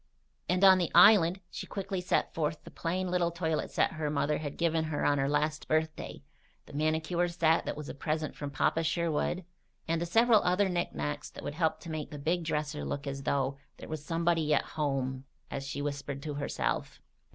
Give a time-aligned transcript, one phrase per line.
[0.49, 4.39] And on the island she quickly set forth the plain little toilet set her mother
[4.39, 6.23] had given her on her last birthday,
[6.65, 9.45] the manicure set that was a present from Papa Sherwood,
[9.87, 13.21] and the several other knickknacks that would help to make the big dresser look as
[13.21, 16.99] though "there was somebody at home," as she whispered to herself.